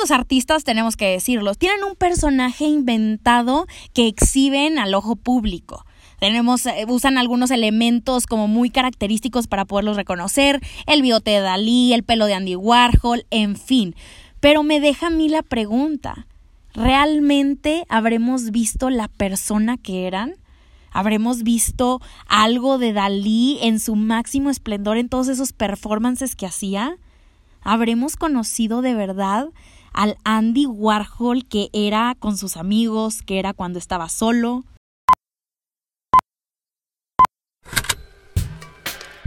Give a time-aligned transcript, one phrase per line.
[0.00, 5.84] los artistas, tenemos que decirlo, tienen un personaje inventado que exhiben al ojo público.
[6.18, 11.92] Tenemos, eh, usan algunos elementos como muy característicos para poderlos reconocer, el bigote de Dalí,
[11.94, 13.94] el pelo de Andy Warhol, en fin.
[14.40, 16.26] Pero me deja a mí la pregunta,
[16.74, 20.34] ¿realmente habremos visto la persona que eran?
[20.92, 26.96] ¿Habremos visto algo de Dalí en su máximo esplendor en todos esos performances que hacía?
[27.62, 29.48] ¿Habremos conocido de verdad
[29.92, 34.64] al Andy Warhol que era con sus amigos, que era cuando estaba solo?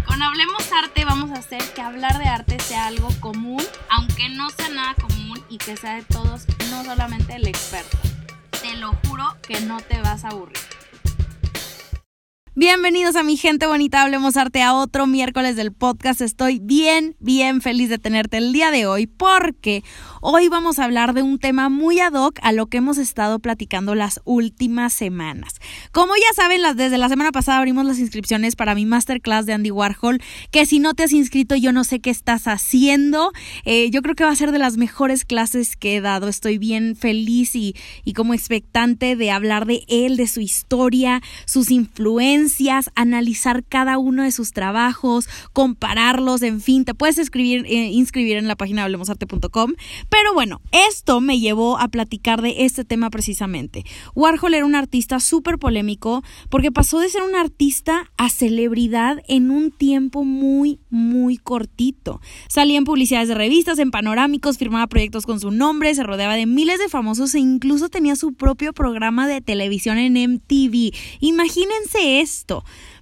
[0.06, 4.50] Con Hablemos Arte vamos a hacer que hablar de arte sea algo común, aunque no
[4.50, 7.98] sea nada común y que sea de todos, no solamente el experto.
[8.62, 10.83] Te lo juro que no te vas a aburrir.
[12.56, 16.22] Bienvenidos a mi gente bonita, hablemos arte a otro miércoles del podcast.
[16.22, 19.84] Estoy bien, bien feliz de tenerte el día de hoy porque
[20.22, 23.40] hoy vamos a hablar de un tema muy ad hoc a lo que hemos estado
[23.40, 25.56] platicando las últimas semanas.
[25.92, 29.72] Como ya saben, desde la semana pasada abrimos las inscripciones para mi masterclass de Andy
[29.72, 33.32] Warhol, que si no te has inscrito yo no sé qué estás haciendo.
[33.66, 36.28] Eh, yo creo que va a ser de las mejores clases que he dado.
[36.28, 41.72] Estoy bien feliz y, y como expectante de hablar de él, de su historia, sus
[41.72, 42.43] influencias
[42.96, 48.48] analizar cada uno de sus trabajos, compararlos, en fin, te puedes escribir, eh, inscribir en
[48.48, 49.74] la página hablemosarte.com.
[50.10, 53.84] Pero bueno, esto me llevó a platicar de este tema precisamente.
[54.16, 59.52] Warhol era un artista súper polémico porque pasó de ser un artista a celebridad en
[59.52, 62.20] un tiempo muy, muy cortito.
[62.50, 66.46] Salía en publicidades de revistas, en panorámicos, firmaba proyectos con su nombre, se rodeaba de
[66.46, 70.94] miles de famosos e incluso tenía su propio programa de televisión en MTV.
[71.20, 72.33] Imagínense eso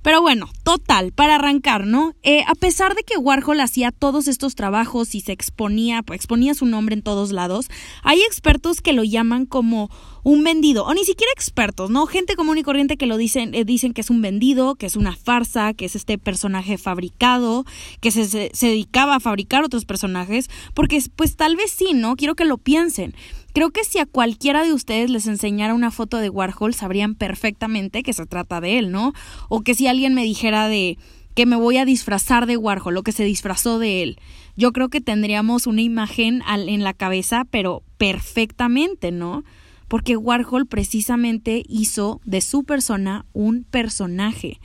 [0.01, 2.13] Pero bueno, total, para arrancar, ¿no?
[2.23, 6.53] Eh, a pesar de que Warhol hacía todos estos trabajos y se exponía, pues, exponía
[6.53, 7.67] su nombre en todos lados,
[8.03, 9.89] hay expertos que lo llaman como
[10.23, 12.05] un vendido, o ni siquiera expertos, ¿no?
[12.05, 14.95] Gente común y corriente que lo dicen, eh, dicen que es un vendido, que es
[14.95, 17.65] una farsa, que es este personaje fabricado,
[18.01, 22.15] que se, se dedicaba a fabricar otros personajes, porque pues tal vez sí, ¿no?
[22.15, 23.15] Quiero que lo piensen.
[23.53, 28.03] Creo que si a cualquiera de ustedes les enseñara una foto de Warhol, sabrían perfectamente
[28.03, 29.13] que se trata de él, ¿no?
[29.49, 30.97] O que si alguien me dijera de
[31.35, 34.19] que me voy a disfrazar de Warhol o que se disfrazó de él,
[34.55, 39.43] yo creo que tendríamos una imagen en la cabeza, pero perfectamente, ¿no?
[39.87, 44.59] Porque Warhol precisamente hizo de su persona un personaje.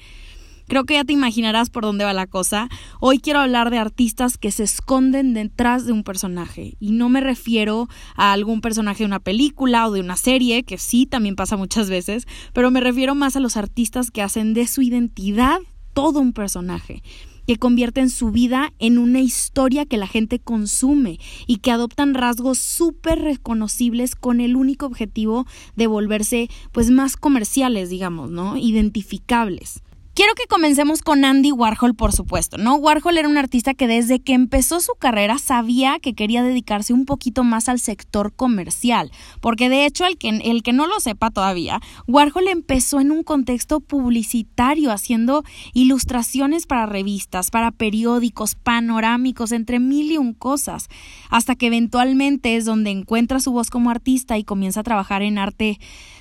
[0.69, 2.69] Creo que ya te imaginarás por dónde va la cosa.
[3.00, 6.77] Hoy quiero hablar de artistas que se esconden detrás de un personaje.
[6.81, 10.78] Y no me refiero a algún personaje de una película o de una serie, que
[10.78, 14.66] sí también pasa muchas veces, pero me refiero más a los artistas que hacen de
[14.66, 15.59] su identidad
[15.93, 17.03] todo un personaje
[17.47, 22.59] que convierten su vida en una historia que la gente consume y que adoptan rasgos
[22.59, 28.56] súper reconocibles con el único objetivo de volverse pues más comerciales, digamos, ¿no?
[28.56, 29.82] Identificables.
[30.16, 32.77] Quiero que comencemos con Andy Warhol, por supuesto, ¿no?
[32.77, 37.04] Warhol era un artista que desde que empezó su carrera sabía que quería dedicarse un
[37.04, 39.12] poquito más al sector comercial,
[39.43, 43.25] porque de hecho el que, el que no lo sepa todavía, Warhol empezó en un
[43.25, 45.44] contexto publicitario, haciendo
[45.75, 50.88] ilustraciones para revistas, para periódicos, panorámicos, entre mil y un cosas,
[51.28, 55.37] hasta que eventualmente es donde encuentra su voz como artista y comienza a trabajar en
[55.37, 55.78] arte,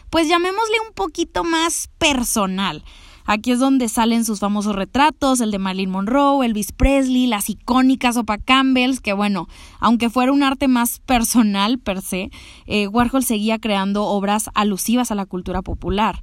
[0.10, 2.84] pues llamémosle un poquito más personal.
[3.26, 8.18] Aquí es donde salen sus famosos retratos, el de Marilyn Monroe, Elvis Presley, las icónicas
[8.18, 9.48] Opa Campbells, que bueno,
[9.80, 12.30] aunque fuera un arte más personal per se,
[12.68, 16.22] eh, Warhol seguía creando obras alusivas a la cultura popular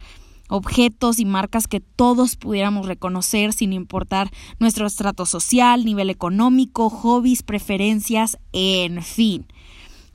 [0.48, 7.42] objetos y marcas que todos pudiéramos reconocer sin importar nuestro estrato social, nivel económico, hobbies,
[7.42, 9.46] preferencias, en fin.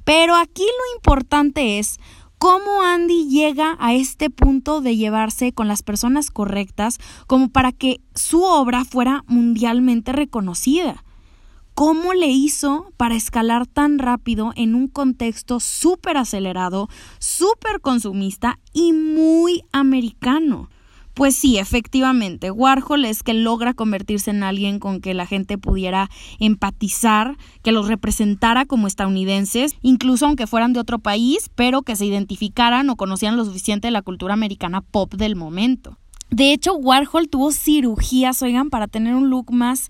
[0.03, 1.99] Pero aquí lo importante es
[2.37, 8.01] cómo Andy llega a este punto de llevarse con las personas correctas como para que
[8.15, 11.03] su obra fuera mundialmente reconocida.
[11.73, 16.89] ¿Cómo le hizo para escalar tan rápido en un contexto súper acelerado,
[17.19, 20.69] súper consumista y muy americano?
[21.17, 26.11] Pues sí, efectivamente, Warhol es que logra convertirse en alguien con que la gente pudiera
[26.39, 32.05] empatizar, que los representara como estadounidenses, incluso aunque fueran de otro país, pero que se
[32.05, 35.97] identificaran o conocían lo suficiente de la cultura americana pop del momento.
[36.29, 39.89] De hecho, Warhol tuvo cirugías, oigan, para tener un look más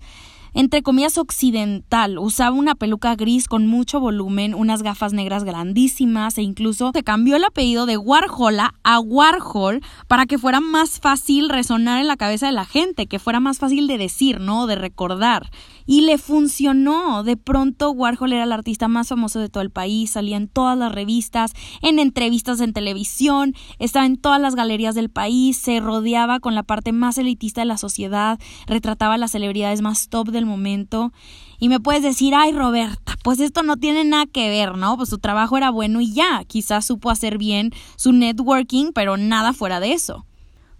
[0.54, 2.18] entre comillas, occidental.
[2.18, 7.36] Usaba una peluca gris con mucho volumen, unas gafas negras grandísimas e incluso se cambió
[7.36, 12.46] el apellido de Warhola a Warhol para que fuera más fácil resonar en la cabeza
[12.46, 14.66] de la gente, que fuera más fácil de decir, ¿no?
[14.66, 15.50] De recordar.
[15.86, 17.22] Y le funcionó.
[17.24, 20.76] De pronto Warhol era el artista más famoso de todo el país, salía en todas
[20.76, 21.52] las revistas,
[21.82, 26.62] en entrevistas en televisión, estaba en todas las galerías del país, se rodeaba con la
[26.62, 31.12] parte más elitista de la sociedad, retrataba las celebridades más top del momento.
[31.60, 34.96] Y me puedes decir, ay Roberta, pues esto no tiene nada que ver, ¿no?
[34.96, 39.52] Pues su trabajo era bueno y ya, quizás supo hacer bien su networking, pero nada
[39.52, 40.24] fuera de eso.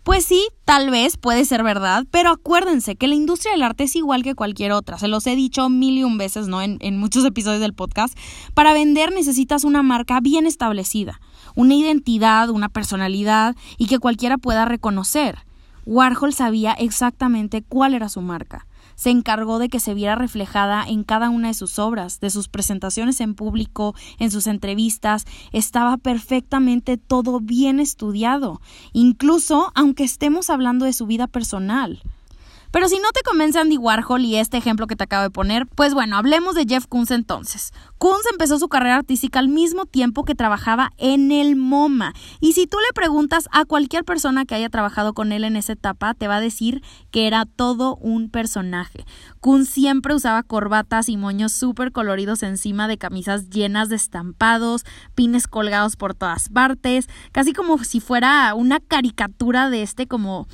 [0.08, 3.94] Pues sí, tal vez puede ser verdad, pero acuérdense que la industria del arte es
[3.94, 4.96] igual que cualquier otra.
[4.98, 6.62] Se los he dicho mil y un veces, ¿no?
[6.62, 8.16] En, en muchos episodios del podcast.
[8.54, 11.20] Para vender necesitas una marca bien establecida,
[11.56, 15.40] una identidad, una personalidad y que cualquiera pueda reconocer.
[15.84, 18.67] Warhol sabía exactamente cuál era su marca
[18.98, 22.48] se encargó de que se viera reflejada en cada una de sus obras, de sus
[22.48, 28.60] presentaciones en público, en sus entrevistas, estaba perfectamente todo bien estudiado,
[28.92, 32.02] incluso aunque estemos hablando de su vida personal.
[32.70, 35.66] Pero si no te convence Andy Warhol y este ejemplo que te acabo de poner,
[35.66, 37.72] pues bueno, hablemos de Jeff Koons entonces.
[37.96, 42.12] Koons empezó su carrera artística al mismo tiempo que trabajaba en el MoMA.
[42.40, 45.72] Y si tú le preguntas a cualquier persona que haya trabajado con él en esa
[45.72, 49.04] etapa, te va a decir que era todo un personaje.
[49.40, 54.84] Koons siempre usaba corbatas y moños súper coloridos encima de camisas llenas de estampados,
[55.14, 60.46] pines colgados por todas partes, casi como si fuera una caricatura de este como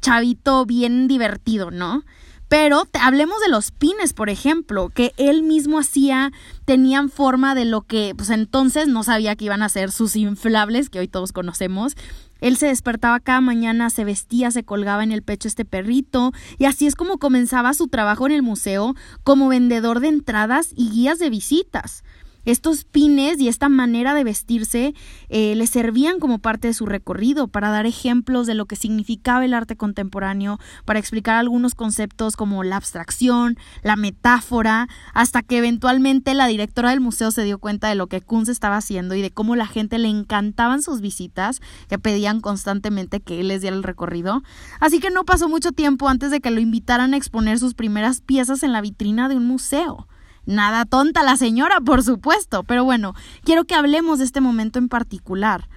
[0.00, 2.04] chavito bien divertido, ¿no?
[2.48, 6.32] Pero hablemos de los pines, por ejemplo, que él mismo hacía,
[6.64, 10.88] tenían forma de lo que, pues entonces no sabía que iban a ser sus inflables,
[10.88, 11.94] que hoy todos conocemos.
[12.40, 16.64] Él se despertaba cada mañana, se vestía, se colgaba en el pecho este perrito, y
[16.64, 18.94] así es como comenzaba su trabajo en el museo
[19.24, 22.02] como vendedor de entradas y guías de visitas.
[22.48, 24.94] Estos pines y esta manera de vestirse
[25.28, 29.44] eh, le servían como parte de su recorrido para dar ejemplos de lo que significaba
[29.44, 36.32] el arte contemporáneo, para explicar algunos conceptos como la abstracción, la metáfora, hasta que eventualmente
[36.32, 39.30] la directora del museo se dio cuenta de lo que Kunz estaba haciendo y de
[39.30, 41.60] cómo la gente le encantaban sus visitas,
[41.90, 44.42] que pedían constantemente que él les diera el recorrido.
[44.80, 48.22] Así que no pasó mucho tiempo antes de que lo invitaran a exponer sus primeras
[48.22, 50.08] piezas en la vitrina de un museo.
[50.48, 53.14] Nada tonta la señora, por supuesto, pero bueno,
[53.44, 55.68] quiero que hablemos de este momento en particular.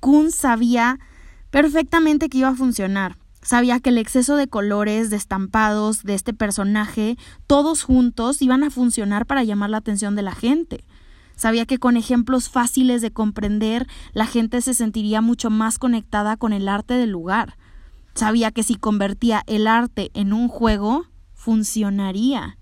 [0.00, 0.98] Kun sabía
[1.52, 3.18] perfectamente que iba a funcionar.
[3.40, 8.70] Sabía que el exceso de colores, de estampados, de este personaje, todos juntos iban a
[8.70, 10.82] funcionar para llamar la atención de la gente.
[11.36, 16.52] Sabía que con ejemplos fáciles de comprender, la gente se sentiría mucho más conectada con
[16.52, 17.56] el arte del lugar.
[18.14, 22.56] Sabía que si convertía el arte en un juego, funcionaría.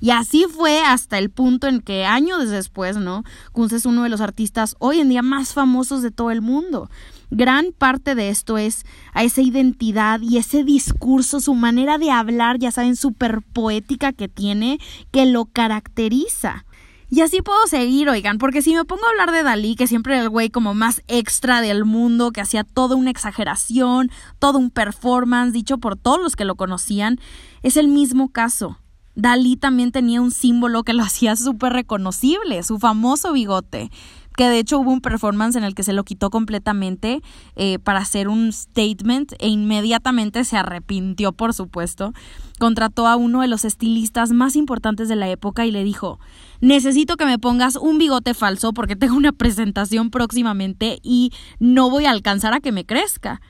[0.00, 3.24] Y así fue hasta el punto en que años después, ¿no?
[3.52, 6.90] Kunz es uno de los artistas hoy en día más famosos de todo el mundo.
[7.30, 12.58] Gran parte de esto es a esa identidad y ese discurso, su manera de hablar,
[12.58, 14.78] ya saben, súper poética que tiene,
[15.10, 16.64] que lo caracteriza.
[17.10, 20.14] Y así puedo seguir, oigan, porque si me pongo a hablar de Dalí, que siempre
[20.14, 24.70] era el güey como más extra del mundo, que hacía toda una exageración, todo un
[24.70, 27.20] performance, dicho por todos los que lo conocían,
[27.62, 28.78] es el mismo caso.
[29.14, 33.90] Dalí también tenía un símbolo que lo hacía súper reconocible, su famoso bigote
[34.36, 37.22] que de hecho hubo un performance en el que se lo quitó completamente
[37.56, 42.12] eh, para hacer un statement e inmediatamente se arrepintió, por supuesto.
[42.58, 46.18] Contrató a uno de los estilistas más importantes de la época y le dijo,
[46.60, 52.06] necesito que me pongas un bigote falso porque tengo una presentación próximamente y no voy
[52.06, 53.40] a alcanzar a que me crezca.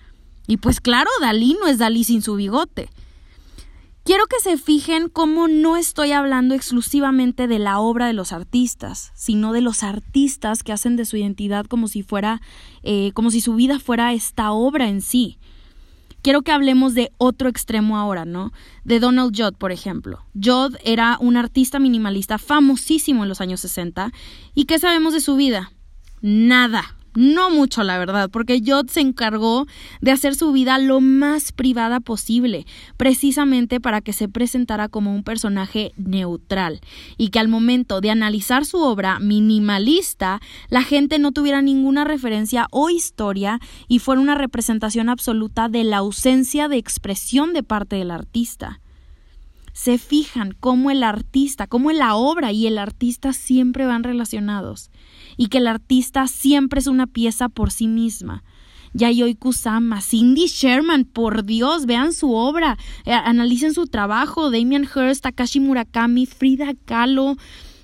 [0.47, 2.91] Y pues claro, Dalí no es Dalí sin su bigote.
[4.05, 9.11] Quiero que se fijen cómo no estoy hablando exclusivamente de la obra de los artistas,
[9.15, 12.43] sino de los artistas que hacen de su identidad como si fuera,
[12.83, 15.39] eh, como si su vida fuera esta obra en sí.
[16.21, 18.53] Quiero que hablemos de otro extremo ahora, ¿no?
[18.85, 20.23] De Donald Judd, por ejemplo.
[20.35, 24.13] Judd era un artista minimalista famosísimo en los años 60.
[24.55, 25.73] ¿Y qué sabemos de su vida?
[26.21, 29.67] Nada, no mucho, la verdad, porque Jod se encargó
[30.01, 32.67] de hacer su vida lo más privada posible,
[32.97, 36.81] precisamente para que se presentara como un personaje neutral
[37.17, 42.67] y que al momento de analizar su obra minimalista, la gente no tuviera ninguna referencia
[42.71, 48.11] o historia y fuera una representación absoluta de la ausencia de expresión de parte del
[48.11, 48.81] artista
[49.75, 54.91] se fijan cómo el artista, cómo la obra y el artista siempre van relacionados
[55.37, 58.45] y que el artista siempre es una pieza por sí misma.
[58.93, 65.25] Yayoi Kusama, Cindy Sherman, por Dios, vean su obra, eh, analicen su trabajo, Damien Hirst,
[65.25, 67.35] Takashi Murakami, Frida Kahlo.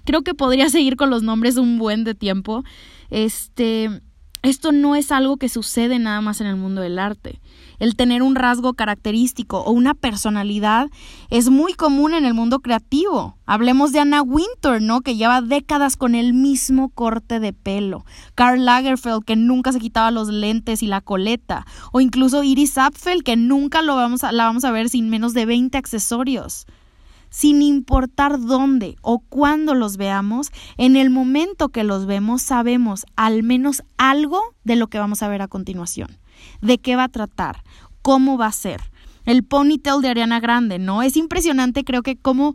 [0.04, 2.62] Creo que podría seguir con los nombres un buen de tiempo.
[3.10, 4.00] Este,
[4.42, 7.40] esto no es algo que sucede nada más en el mundo del arte.
[7.78, 10.88] El tener un rasgo característico o una personalidad
[11.28, 13.36] es muy común en el mundo creativo.
[13.44, 15.02] Hablemos de Anna Wintour, ¿no?
[15.02, 18.04] Que lleva décadas con el mismo corte de pelo.
[18.34, 21.66] Karl Lagerfeld, que nunca se quitaba los lentes y la coleta.
[21.92, 25.34] O incluso Iris Apfel, que nunca lo vamos a, la vamos a ver sin menos
[25.34, 26.66] de 20 accesorios
[27.30, 33.42] sin importar dónde o cuándo los veamos, en el momento que los vemos sabemos al
[33.42, 36.20] menos algo de lo que vamos a ver a continuación
[36.60, 37.62] de qué va a tratar,
[38.02, 38.80] cómo va a ser.
[39.24, 41.02] El ponytail de Ariana Grande, ¿no?
[41.02, 42.54] Es impresionante, creo que cómo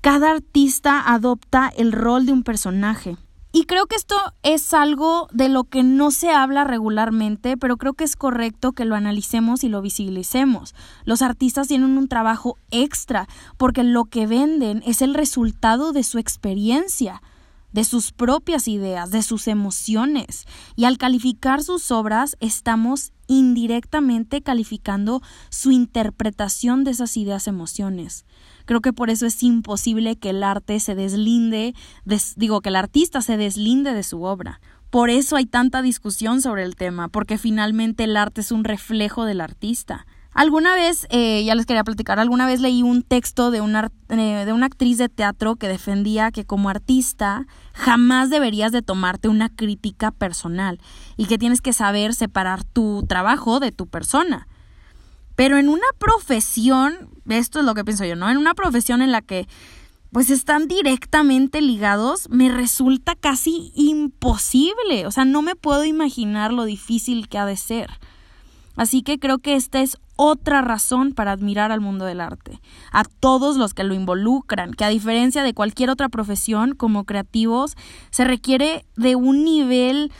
[0.00, 3.16] cada artista adopta el rol de un personaje.
[3.56, 7.94] Y creo que esto es algo de lo que no se habla regularmente, pero creo
[7.94, 10.74] que es correcto que lo analicemos y lo visibilicemos.
[11.04, 16.18] Los artistas tienen un trabajo extra porque lo que venden es el resultado de su
[16.18, 17.22] experiencia
[17.70, 20.46] de sus propias ideas, de sus emociones.
[20.74, 28.26] Y al calificar sus obras estamos indirectamente calificando su interpretación de esas ideas emociones.
[28.64, 31.74] Creo que por eso es imposible que el arte se deslinde,
[32.36, 34.60] digo, que el artista se deslinde de su obra.
[34.90, 39.24] Por eso hay tanta discusión sobre el tema, porque finalmente el arte es un reflejo
[39.24, 40.06] del artista.
[40.34, 44.44] Alguna vez, eh, ya les quería platicar, alguna vez leí un texto de una, eh,
[44.44, 49.48] de una actriz de teatro que defendía que como artista jamás deberías de tomarte una
[49.48, 50.80] crítica personal
[51.16, 54.48] y que tienes que saber separar tu trabajo de tu persona.
[55.36, 58.30] Pero en una profesión, esto es lo que pienso yo, ¿no?
[58.30, 59.48] En una profesión en la que
[60.12, 65.06] pues están directamente ligados, me resulta casi imposible.
[65.06, 67.90] O sea, no me puedo imaginar lo difícil que ha de ser.
[68.76, 72.60] Así que creo que esta es otra razón para admirar al mundo del arte,
[72.92, 77.74] a todos los que lo involucran, que a diferencia de cualquier otra profesión como creativos,
[78.10, 80.12] se requiere de un nivel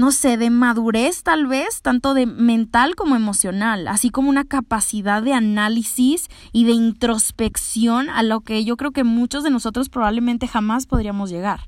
[0.00, 5.22] no sé, de madurez tal vez, tanto de mental como emocional, así como una capacidad
[5.22, 10.48] de análisis y de introspección a lo que yo creo que muchos de nosotros probablemente
[10.48, 11.60] jamás podríamos llegar.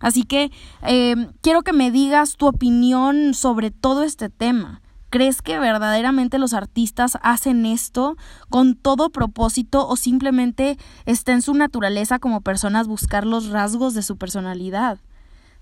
[0.00, 0.50] Así que
[0.82, 4.82] eh, quiero que me digas tu opinión sobre todo este tema.
[5.08, 8.16] ¿Crees que verdaderamente los artistas hacen esto
[8.50, 10.76] con todo propósito o simplemente
[11.06, 14.98] está en su naturaleza como personas buscar los rasgos de su personalidad?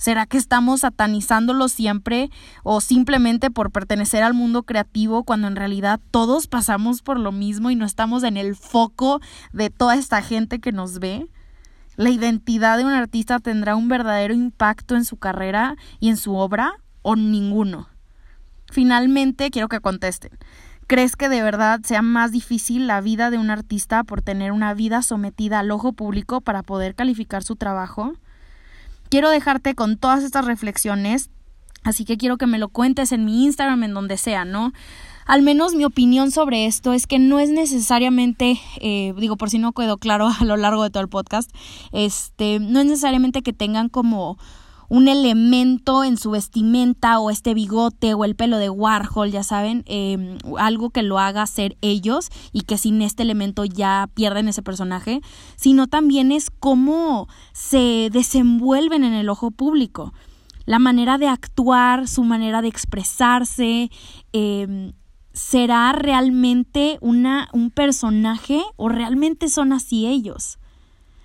[0.01, 2.31] ¿Será que estamos satanizándolo siempre
[2.63, 7.71] o simplemente por pertenecer al mundo creativo cuando en realidad todos pasamos por lo mismo
[7.71, 9.21] y no estamos en el foco
[9.53, 11.29] de toda esta gente que nos ve?
[11.97, 16.35] ¿La identidad de un artista tendrá un verdadero impacto en su carrera y en su
[16.35, 17.91] obra o ninguno?
[18.73, 20.31] Finalmente, quiero que contesten.
[20.87, 24.73] ¿Crees que de verdad sea más difícil la vida de un artista por tener una
[24.73, 28.15] vida sometida al ojo público para poder calificar su trabajo?
[29.11, 31.31] Quiero dejarte con todas estas reflexiones,
[31.83, 34.73] así que quiero que me lo cuentes en mi Instagram, en donde sea, ¿no?
[35.27, 39.59] Al menos mi opinión sobre esto es que no es necesariamente, eh, digo por si
[39.59, 41.51] no quedó claro a lo largo de todo el podcast,
[41.93, 44.39] este, no es necesariamente que tengan como
[44.91, 49.85] un elemento en su vestimenta o este bigote o el pelo de Warhol, ya saben,
[49.87, 54.63] em, algo que lo haga ser ellos y que sin este elemento ya pierden ese
[54.63, 55.21] personaje,
[55.55, 60.13] sino también es cómo se desenvuelven en el ojo público.
[60.67, 63.93] La manera de actuar, su manera de expresarse,
[64.33, 64.93] em,
[65.33, 70.60] ¿será realmente una, un personaje o realmente son así ellos?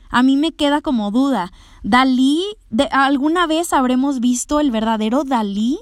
[0.10, 1.52] A mí me queda como duda.
[1.84, 5.80] Dalí, de, ¿alguna vez habremos visto el verdadero Dalí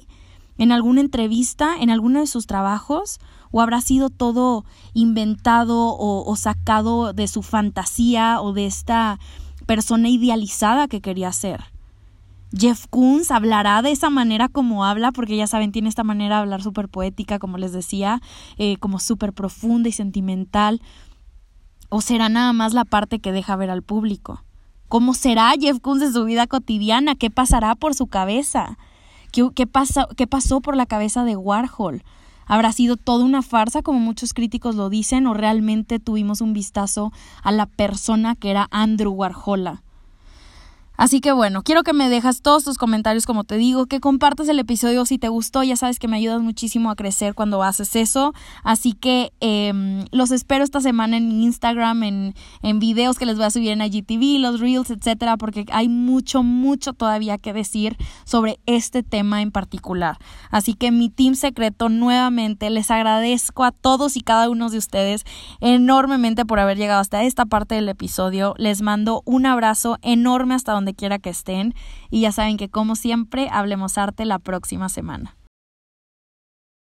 [0.57, 3.19] en alguna entrevista, en alguno de sus trabajos?
[3.51, 9.19] ¿O habrá sido todo inventado o, sacado de su fantasía o de esta
[9.67, 11.65] persona idealizada que quería ser?
[12.55, 16.41] Jeff Koons hablará de esa manera como habla, porque ya saben, tiene esta manera de
[16.41, 18.21] hablar súper poética, como les decía,
[18.57, 20.81] eh, como súper profunda y sentimental.
[21.95, 24.43] ¿O será nada más la parte que deja ver al público?
[24.87, 27.13] ¿Cómo será Jeff Koons en su vida cotidiana?
[27.13, 28.79] ¿Qué pasará por su cabeza?
[29.31, 29.69] ¿Qué, qué,
[30.17, 32.01] ¿Qué pasó por la cabeza de Warhol?
[32.47, 37.13] ¿Habrá sido toda una farsa, como muchos críticos lo dicen, o realmente tuvimos un vistazo
[37.43, 39.82] a la persona que era Andrew Warhol?
[40.95, 44.47] Así que bueno, quiero que me dejas todos tus comentarios como te digo, que compartas
[44.47, 47.95] el episodio si te gustó, ya sabes que me ayudas muchísimo a crecer cuando haces
[47.95, 48.33] eso.
[48.63, 53.45] Así que em, los espero esta semana en Instagram, en, en videos que les voy
[53.45, 58.59] a subir en IGTV, los reels, etcétera, porque hay mucho, mucho todavía que decir sobre
[58.65, 60.17] este tema en particular.
[60.51, 65.23] Así que mi team secreto nuevamente les agradezco a todos y cada uno de ustedes
[65.59, 68.53] enormemente por haber llegado hasta esta parte del episodio.
[68.57, 71.73] Les mando un abrazo enorme hasta donde quiera que estén
[72.09, 75.35] y ya saben que como siempre hablemos arte la próxima semana.